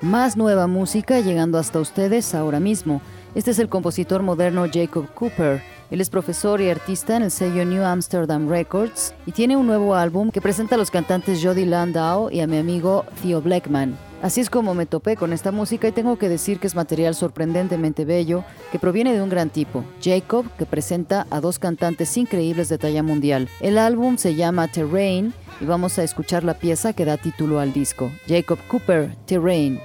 Más 0.00 0.36
nueva 0.36 0.66
música 0.66 1.20
llegando 1.20 1.58
hasta 1.58 1.78
ustedes 1.78 2.34
ahora 2.34 2.58
mismo. 2.58 3.00
Este 3.34 3.50
es 3.50 3.58
el 3.58 3.70
compositor 3.70 4.22
moderno 4.22 4.66
Jacob 4.70 5.06
Cooper. 5.14 5.62
Él 5.90 6.02
es 6.02 6.10
profesor 6.10 6.60
y 6.60 6.68
artista 6.68 7.16
en 7.16 7.22
el 7.22 7.30
sello 7.30 7.64
New 7.64 7.82
Amsterdam 7.82 8.46
Records 8.46 9.14
y 9.24 9.32
tiene 9.32 9.56
un 9.56 9.66
nuevo 9.66 9.94
álbum 9.94 10.30
que 10.30 10.42
presenta 10.42 10.74
a 10.74 10.78
los 10.78 10.90
cantantes 10.90 11.40
Jody 11.42 11.64
Landau 11.64 12.28
y 12.30 12.40
a 12.40 12.46
mi 12.46 12.58
amigo 12.58 13.06
Theo 13.22 13.40
Blackman. 13.40 13.96
Así 14.20 14.42
es 14.42 14.50
como 14.50 14.74
me 14.74 14.84
topé 14.84 15.16
con 15.16 15.32
esta 15.32 15.50
música 15.50 15.88
y 15.88 15.92
tengo 15.92 16.18
que 16.18 16.28
decir 16.28 16.60
que 16.60 16.66
es 16.66 16.74
material 16.74 17.14
sorprendentemente 17.14 18.04
bello 18.04 18.44
que 18.70 18.78
proviene 18.78 19.14
de 19.14 19.22
un 19.22 19.30
gran 19.30 19.48
tipo, 19.48 19.82
Jacob, 20.02 20.44
que 20.58 20.66
presenta 20.66 21.26
a 21.30 21.40
dos 21.40 21.58
cantantes 21.58 22.14
increíbles 22.18 22.68
de 22.68 22.76
talla 22.76 23.02
mundial. 23.02 23.48
El 23.60 23.78
álbum 23.78 24.18
se 24.18 24.34
llama 24.34 24.68
Terrain 24.68 25.32
y 25.58 25.64
vamos 25.64 25.98
a 25.98 26.04
escuchar 26.04 26.44
la 26.44 26.54
pieza 26.54 26.92
que 26.92 27.06
da 27.06 27.16
título 27.16 27.60
al 27.60 27.72
disco, 27.72 28.12
Jacob 28.28 28.58
Cooper, 28.68 29.16
Terrain. 29.24 29.80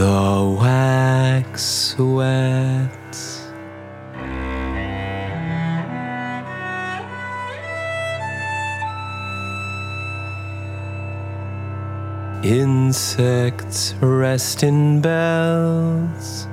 The 0.00 0.56
wax 0.58 1.94
wets. 1.98 3.44
Insects 12.42 13.92
rest 14.00 14.62
in 14.62 15.02
bells. 15.02 16.46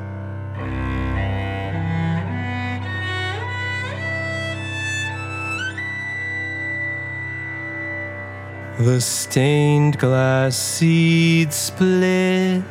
The 8.78 9.00
stained 9.00 9.98
glass 10.00 10.58
seed 10.58 11.54
split. 11.54 12.66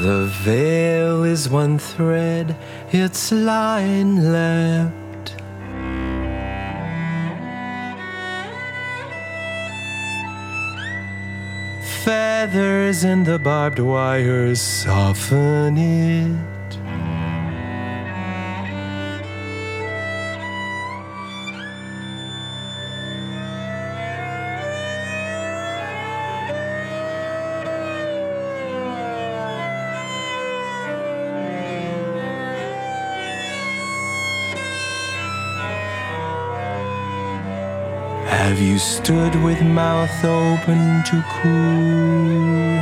The 0.00 0.24
veil 0.44 1.24
is 1.24 1.50
one 1.50 1.78
thread, 1.78 2.56
its 2.90 3.30
line 3.30 4.32
left. 4.32 5.34
Feathers 12.02 13.04
and 13.04 13.26
the 13.26 13.38
barbed 13.38 13.78
wires 13.78 14.62
soften 14.62 15.76
it. 15.76 16.59
Have 38.30 38.60
you 38.60 38.78
stood 38.78 39.34
with 39.42 39.60
mouth 39.60 40.24
open 40.24 41.02
to 41.02 41.24
cool? 41.42 42.78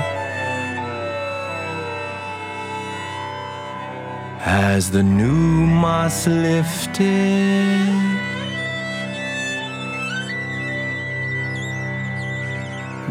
Has 4.41 4.91
the 4.91 5.03
new 5.03 5.67
moss 5.67 6.27
lifted? 6.27 7.09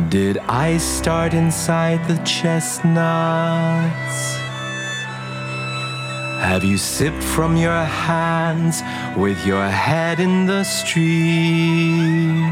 Did 0.09 0.37
I 0.47 0.77
start 0.77 1.33
inside 1.33 2.07
the 2.07 2.17
chestnuts? 2.23 2.87
Have 6.39 6.63
you 6.63 6.77
sipped 6.77 7.23
from 7.23 7.57
your 7.57 7.83
hands 7.83 8.81
with 9.17 9.45
your 9.45 9.67
head 9.67 10.19
in 10.19 10.45
the 10.45 10.63
stream? 10.63 12.43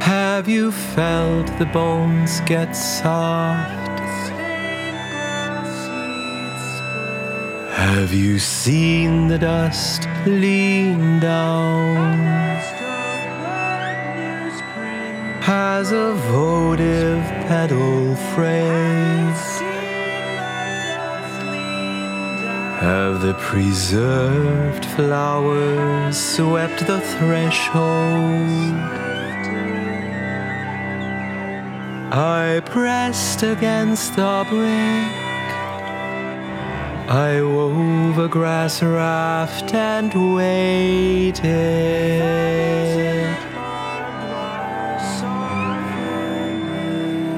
Have 0.00 0.48
you 0.48 0.72
felt 0.72 1.46
the 1.58 1.66
bones 1.66 2.40
get 2.40 2.72
soft? 2.72 3.81
Have 7.98 8.14
you 8.14 8.38
seen 8.38 9.28
the 9.28 9.38
dust 9.38 10.08
lean 10.24 11.20
down? 11.20 12.16
Has 15.42 15.92
a 15.92 16.14
votive 16.14 17.22
pedal 17.48 18.16
phrase? 18.32 19.44
Have 22.80 23.20
the 23.20 23.34
preserved 23.34 24.86
flowers 24.86 26.16
swept 26.16 26.86
the 26.86 27.00
threshold? 27.00 28.72
I 32.10 32.62
pressed 32.64 33.42
against 33.42 34.16
the 34.16 34.46
brick. 34.48 35.21
I 37.14 37.42
wove 37.42 38.16
a 38.16 38.26
grass 38.26 38.82
raft 38.82 39.74
and 39.74 40.34
waited. 40.34 41.44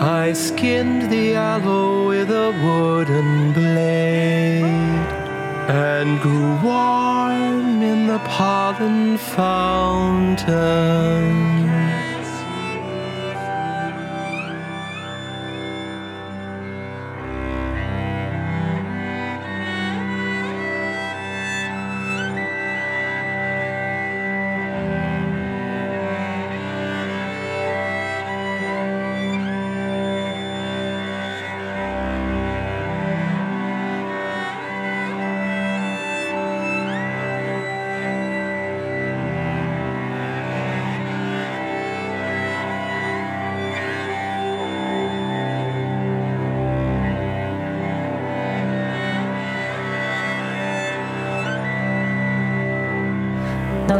I 0.00 0.32
skinned 0.32 1.10
the 1.10 1.34
aloe 1.34 2.06
with 2.06 2.30
a 2.30 2.52
wooden 2.62 3.52
blade 3.52 4.62
and 5.68 6.20
grew 6.20 6.54
warm 6.62 7.82
in 7.82 8.06
the 8.06 8.20
pollen 8.20 9.18
fountain. 9.18 10.54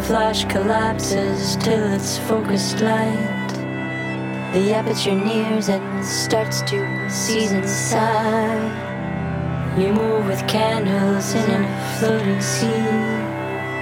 Flash 0.07 0.44
collapses 0.44 1.57
till 1.57 1.92
it's 1.92 2.18
focused 2.18 2.80
light. 2.80 3.48
The 4.52 4.74
aperture 4.74 5.14
nears 5.14 5.70
and 5.70 6.05
starts 6.05 6.61
to 6.62 7.11
seize 7.11 7.52
inside. 7.52 8.70
You 9.78 9.94
move 9.94 10.26
with 10.26 10.46
candles 10.46 11.34
in 11.34 11.50
a 11.50 11.96
floating 11.98 12.40
sea 12.42 12.88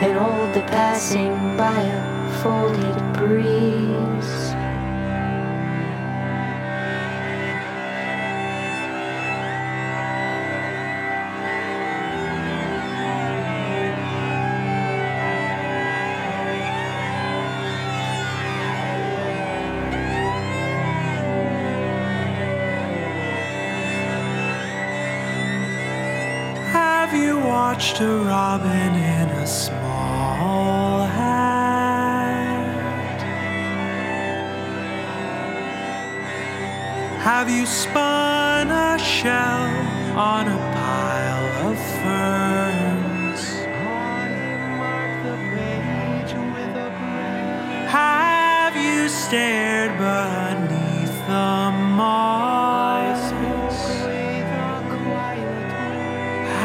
and 0.03 0.17
hold 0.17 0.55
the 0.55 0.63
passing 0.71 1.57
by 1.57 1.81
a 1.81 2.43
folded 2.43 2.99
breeze. 3.19 4.42
Robin 28.53 28.95
in 28.95 29.29
a 29.45 29.47
small 29.47 31.07
hat? 31.07 32.43
Have 37.29 37.49
you 37.49 37.65
spun 37.65 38.71
a 38.71 38.99
shell 38.99 39.69
on 40.33 40.49
a 40.49 40.59
pile 40.77 41.49
of 41.69 41.77
ferns? 42.01 43.43
Have 48.01 48.77
you 48.77 49.09
stared 49.09 49.93
beneath 49.97 51.17
the 51.33 51.71
moss? 52.01 53.23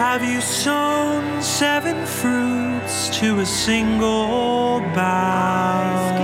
Have 0.03 0.23
you 0.23 0.41
sown 0.41 1.26
seven 1.57 2.05
fruits 2.05 3.09
to 3.09 3.39
a 3.39 3.45
single 3.45 4.79
bough? 4.93 6.16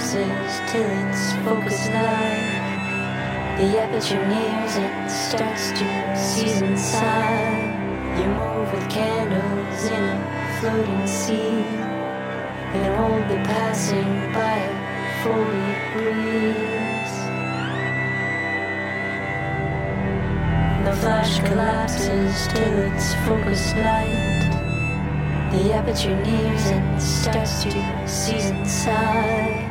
Collapses 0.00 0.72
till 0.72 0.90
its 1.08 1.32
focus 1.44 1.88
light. 1.88 3.56
The 3.58 3.78
aperture 3.80 4.26
nears 4.26 4.76
and 4.76 5.10
starts 5.10 5.72
to 5.72 6.16
seize 6.16 6.62
inside. 6.62 8.18
You 8.18 8.26
move 8.26 8.72
with 8.72 8.88
candles 8.88 9.84
in 9.84 10.02
a 10.02 10.58
floating 10.60 11.06
sea 11.06 11.64
and 12.72 12.96
hold 12.96 13.28
the 13.28 13.44
passing 13.44 14.32
by 14.32 14.56
a 14.56 15.22
folded 15.22 15.78
breeze. 15.92 17.16
The 20.86 20.96
flash 21.02 21.40
collapses 21.40 22.48
till 22.48 22.78
its 22.90 23.14
focused 23.26 23.76
light. 23.76 24.48
The 25.52 25.74
aperture 25.74 26.16
nears 26.24 26.66
and 26.66 27.02
starts 27.02 27.64
to 27.64 28.08
seize 28.08 28.50
inside. 28.50 29.69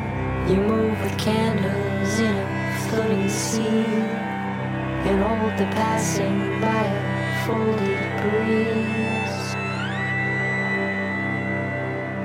You 0.50 0.56
move 0.56 1.00
with 1.00 1.16
candles 1.16 2.18
in 2.18 2.34
a 2.34 2.88
floating 2.88 3.28
sea 3.28 3.86
and 5.06 5.22
hold 5.22 5.52
the 5.56 5.66
passing 5.76 6.60
by 6.60 6.82
a 6.86 7.46
folded 7.46 8.02
breeze. 8.20 9.54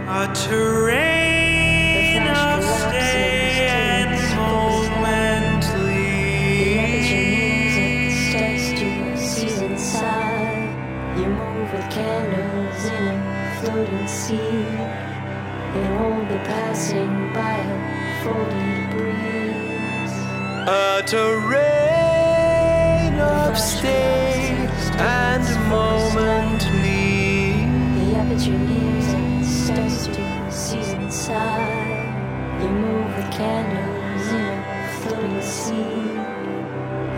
A 0.09 0.33
terrain 0.33 2.25
of 2.25 2.63
stay 2.63 3.67
and 3.69 4.17
till 4.17 4.73
its 5.05 5.67
focus 5.67 5.85
The 6.65 6.79
aperture 6.81 8.09
starts 8.31 8.67
to 8.79 8.87
seize 9.17 9.61
inside. 9.61 10.73
You 11.19 11.27
move 11.27 11.71
with 11.71 11.87
candles 11.91 12.85
in 12.85 13.03
a 13.07 13.59
floating 13.61 14.07
sea 14.07 14.65
and 15.77 15.97
hold 15.99 16.27
the 16.27 16.39
passing 16.49 17.31
by 17.31 17.84
a 18.25 18.27
folded 18.27 18.89
breeze. 18.91 20.15
A 20.67 21.03
terrain 21.05 22.33
of 23.19 23.57
stay 23.57 24.67
and 24.97 25.43
momently. 25.69 27.65
The 27.97 28.05
aperture 28.17 28.57
nears 28.57 29.07
and 29.13 29.45
starts 29.45 30.07
to 30.07 30.51
seize 30.51 30.93
inside. 30.93 32.61
You 32.61 32.69
move 32.69 33.15
with 33.15 33.31
candles 33.31 34.27
in 34.27 34.45
a 34.45 34.87
floating 35.01 35.41
sea 35.41 36.17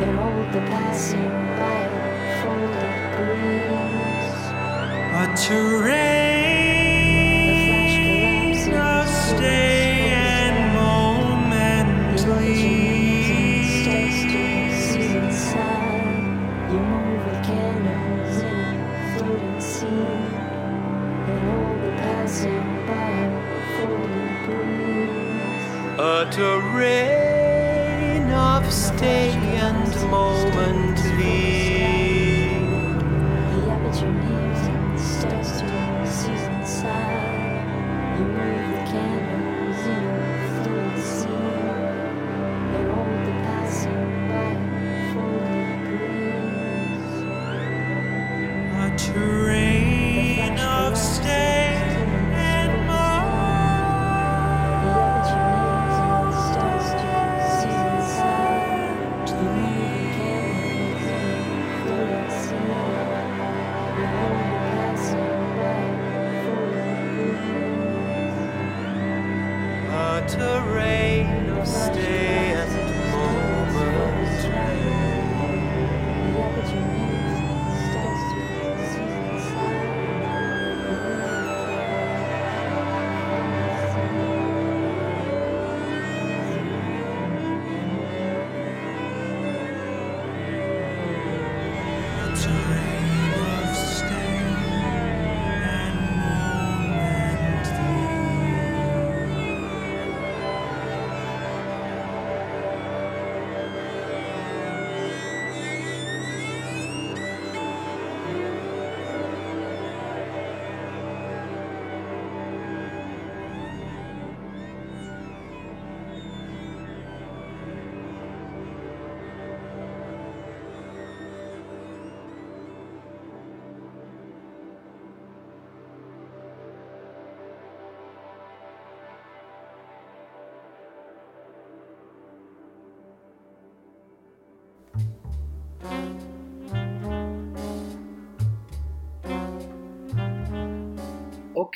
and 0.02 0.12
hold 0.20 0.48
the 0.54 0.62
passing 0.72 1.36
by 1.60 1.80
a 1.84 2.42
folded 2.42 2.98
breeze. 3.16 4.44
A 5.22 5.26
terrain 5.36 6.27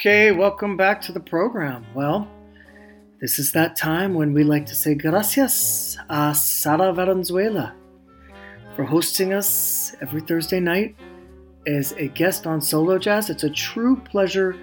Okay, 0.02 0.32
welcome 0.32 0.78
back 0.78 1.00
to 1.02 1.12
the 1.12 1.20
program. 1.20 1.86
Well, 1.94 2.28
this 3.20 3.38
is 3.38 3.52
that 3.52 3.76
time 3.76 4.16
when 4.16 4.34
we 4.34 4.44
like 4.44 4.66
to 4.66 4.74
say 4.74 4.96
gracias 4.96 5.96
a 6.10 6.34
Sara 6.34 6.92
Valenzuela 6.92 7.76
for 8.76 8.84
hosting 8.84 9.32
us 9.32 9.96
every 10.02 10.22
Thursday 10.22 10.60
night 10.60 10.96
as 11.68 11.92
a 12.00 12.08
guest 12.08 12.48
on 12.48 12.62
Solo 12.62 12.98
Jazz. 12.98 13.30
It's 13.30 13.44
a 13.44 13.50
true 13.52 13.96
pleasure 13.96 14.56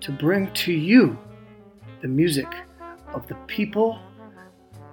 to 0.00 0.10
bring 0.10 0.52
to 0.54 0.72
you 0.72 1.16
the 2.02 2.08
music 2.08 2.48
of 3.12 3.28
the 3.28 3.36
people, 3.46 4.00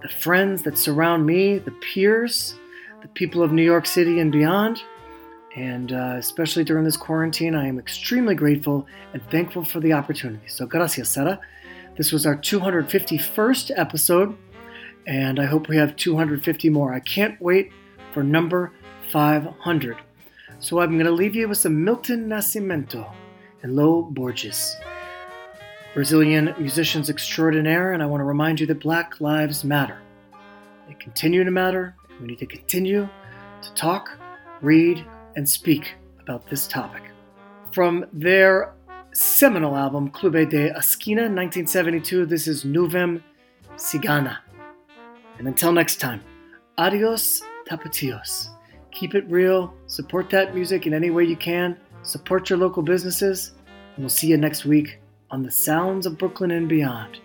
the 0.03 0.09
friends 0.09 0.61
that 0.61 0.77
surround 0.77 1.25
me, 1.25 1.57
the 1.57 1.75
peers, 1.91 2.53
the 3.01 3.07
people 3.07 3.41
of 3.41 3.51
New 3.51 3.65
York 3.65 3.87
City 3.87 4.19
and 4.19 4.31
beyond. 4.31 4.83
And 5.55 5.91
uh, 5.91 6.15
especially 6.17 6.63
during 6.63 6.85
this 6.85 6.95
quarantine, 6.95 7.55
I 7.55 7.67
am 7.67 7.77
extremely 7.77 8.35
grateful 8.35 8.87
and 9.13 9.21
thankful 9.29 9.65
for 9.65 9.79
the 9.79 9.93
opportunity. 9.93 10.47
So, 10.47 10.65
gracias, 10.65 11.09
Sara. 11.09 11.39
This 11.97 12.13
was 12.13 12.25
our 12.25 12.37
251st 12.37 13.71
episode, 13.75 14.37
and 15.05 15.39
I 15.39 15.45
hope 15.45 15.67
we 15.67 15.75
have 15.75 15.95
250 15.97 16.69
more. 16.69 16.93
I 16.93 17.01
can't 17.01 17.39
wait 17.41 17.71
for 18.13 18.23
number 18.23 18.71
500. 19.11 19.97
So, 20.59 20.79
I'm 20.79 20.91
going 20.91 21.05
to 21.05 21.11
leave 21.11 21.35
you 21.35 21.49
with 21.49 21.57
some 21.57 21.83
Milton 21.83 22.29
Nascimento 22.29 23.11
and 23.61 23.75
Lo 23.75 24.03
Borges, 24.03 24.77
Brazilian 25.93 26.55
musicians 26.57 27.09
extraordinaire, 27.09 27.91
and 27.91 28.01
I 28.01 28.05
want 28.05 28.21
to 28.21 28.25
remind 28.25 28.61
you 28.61 28.67
that 28.67 28.79
Black 28.79 29.19
Lives 29.19 29.65
Matter. 29.65 29.99
They 30.87 30.93
continue 30.93 31.43
to 31.43 31.51
matter, 31.51 31.93
we 32.21 32.27
need 32.27 32.39
to 32.39 32.45
continue 32.45 33.09
to 33.61 33.73
talk, 33.73 34.17
read, 34.61 35.05
and 35.35 35.47
speak 35.47 35.95
about 36.19 36.47
this 36.49 36.67
topic. 36.67 37.03
From 37.71 38.05
their 38.13 38.73
seminal 39.13 39.75
album 39.75 40.09
Clube 40.09 40.49
de 40.49 40.69
Esquina 40.75 41.23
1972, 41.23 42.25
this 42.25 42.47
is 42.47 42.63
Nuvem 42.63 43.21
Cigana. 43.75 44.37
And 45.37 45.47
until 45.47 45.71
next 45.71 45.97
time, 45.97 46.21
adios 46.77 47.41
tapatios. 47.67 48.49
Keep 48.91 49.15
it 49.15 49.29
real, 49.29 49.73
support 49.87 50.29
that 50.29 50.53
music 50.53 50.85
in 50.85 50.93
any 50.93 51.09
way 51.09 51.23
you 51.23 51.37
can, 51.37 51.77
support 52.03 52.49
your 52.49 52.59
local 52.59 52.83
businesses, 52.83 53.53
and 53.95 54.03
we'll 54.03 54.09
see 54.09 54.27
you 54.27 54.37
next 54.37 54.65
week 54.65 54.99
on 55.29 55.43
the 55.43 55.51
Sounds 55.51 56.05
of 56.05 56.17
Brooklyn 56.17 56.51
and 56.51 56.67
Beyond. 56.67 57.19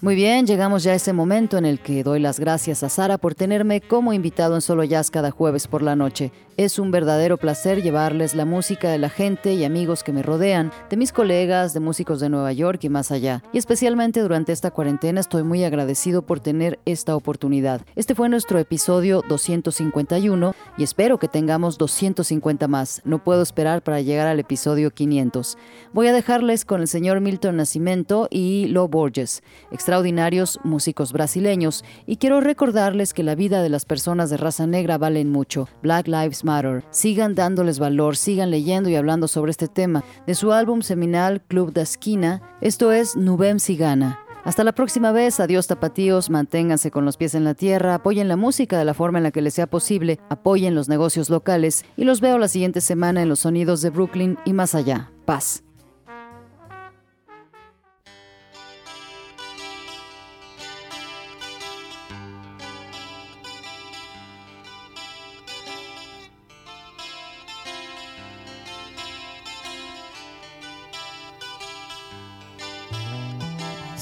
Muy 0.00 0.14
bien, 0.14 0.46
llegamos 0.46 0.84
ya 0.84 0.92
a 0.92 0.94
ese 0.94 1.12
momento 1.12 1.58
en 1.58 1.66
el 1.66 1.80
que 1.80 2.04
doy 2.04 2.20
las 2.20 2.38
gracias 2.38 2.84
a 2.84 2.88
Sara 2.88 3.18
por 3.18 3.34
tenerme 3.34 3.80
como 3.80 4.12
invitado 4.12 4.54
en 4.54 4.60
Solo 4.60 4.84
Jazz 4.84 5.10
cada 5.10 5.32
jueves 5.32 5.66
por 5.66 5.82
la 5.82 5.96
noche. 5.96 6.30
Es 6.56 6.78
un 6.78 6.90
verdadero 6.90 7.38
placer 7.38 7.82
llevarles 7.82 8.34
la 8.34 8.44
música 8.44 8.90
de 8.90 8.98
la 8.98 9.08
gente 9.08 9.54
y 9.54 9.64
amigos 9.64 10.04
que 10.04 10.12
me 10.12 10.22
rodean, 10.22 10.70
de 10.90 10.98
mis 10.98 11.10
colegas, 11.10 11.72
de 11.72 11.80
músicos 11.80 12.20
de 12.20 12.28
Nueva 12.28 12.52
York 12.52 12.84
y 12.84 12.90
más 12.90 13.10
allá. 13.10 13.42
Y 13.52 13.58
especialmente 13.58 14.20
durante 14.20 14.52
esta 14.52 14.70
cuarentena 14.70 15.20
estoy 15.20 15.42
muy 15.42 15.64
agradecido 15.64 16.20
por 16.20 16.38
tener 16.40 16.78
esta 16.84 17.16
oportunidad. 17.16 17.80
Este 17.96 18.14
fue 18.14 18.28
nuestro 18.28 18.58
episodio 18.58 19.24
251 19.26 20.54
y 20.76 20.82
espero 20.82 21.18
que 21.18 21.28
tengamos 21.28 21.78
250 21.78 22.68
más. 22.68 23.00
No 23.06 23.24
puedo 23.24 23.40
esperar 23.40 23.82
para 23.82 24.02
llegar 24.02 24.26
al 24.26 24.38
episodio 24.38 24.90
500. 24.90 25.56
Voy 25.94 26.08
a 26.08 26.12
dejarles 26.12 26.66
con 26.66 26.82
el 26.82 26.88
señor 26.88 27.20
Milton 27.20 27.56
Nascimento 27.56 28.28
y 28.30 28.66
Lo 28.66 28.86
Borges, 28.86 29.39
extraordinarios 29.70 30.60
músicos 30.64 31.12
brasileños, 31.12 31.84
y 32.06 32.16
quiero 32.16 32.40
recordarles 32.40 33.14
que 33.14 33.22
la 33.22 33.34
vida 33.34 33.62
de 33.62 33.68
las 33.68 33.84
personas 33.84 34.30
de 34.30 34.36
raza 34.36 34.66
negra 34.66 34.98
valen 34.98 35.30
mucho. 35.30 35.68
Black 35.82 36.06
Lives 36.06 36.44
Matter. 36.44 36.84
Sigan 36.90 37.34
dándoles 37.34 37.78
valor, 37.78 38.16
sigan 38.16 38.50
leyendo 38.50 38.88
y 38.88 38.96
hablando 38.96 39.28
sobre 39.28 39.50
este 39.50 39.68
tema. 39.68 40.04
De 40.26 40.34
su 40.34 40.52
álbum 40.52 40.82
seminal 40.82 41.42
Club 41.42 41.72
da 41.72 41.82
Esquina, 41.82 42.42
esto 42.60 42.92
es 42.92 43.16
Nubem 43.16 43.58
Cigana. 43.58 44.20
Hasta 44.44 44.64
la 44.64 44.72
próxima 44.72 45.12
vez, 45.12 45.38
adiós 45.38 45.66
tapatíos, 45.66 46.30
manténganse 46.30 46.90
con 46.90 47.04
los 47.04 47.16
pies 47.16 47.34
en 47.34 47.44
la 47.44 47.54
tierra, 47.54 47.94
apoyen 47.94 48.28
la 48.28 48.36
música 48.36 48.78
de 48.78 48.84
la 48.86 48.94
forma 48.94 49.18
en 49.18 49.24
la 49.24 49.30
que 49.30 49.42
les 49.42 49.54
sea 49.54 49.66
posible, 49.66 50.18
apoyen 50.30 50.74
los 50.74 50.88
negocios 50.88 51.28
locales 51.28 51.84
y 51.96 52.04
los 52.04 52.20
veo 52.20 52.38
la 52.38 52.48
siguiente 52.48 52.80
semana 52.80 53.22
en 53.22 53.28
los 53.28 53.40
sonidos 53.40 53.82
de 53.82 53.90
Brooklyn 53.90 54.38
y 54.44 54.54
más 54.54 54.74
allá. 54.74 55.10
Paz. 55.26 55.62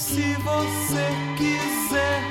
Se 0.09 0.33
você 0.37 1.07
quiser, 1.37 2.28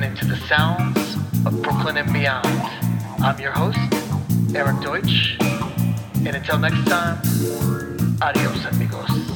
listening 0.00 0.16
to 0.16 0.26
the 0.26 0.36
sounds 0.46 1.16
of 1.44 1.60
Brooklyn 1.60 1.96
and 1.96 2.12
beyond. 2.12 2.46
I'm 3.20 3.38
your 3.40 3.50
host, 3.50 3.78
Eric 4.54 4.80
Deutsch. 4.80 5.36
And 5.40 6.36
until 6.36 6.58
next 6.58 6.86
time, 6.86 7.18
adios 8.22 8.64
amigos. 8.66 9.27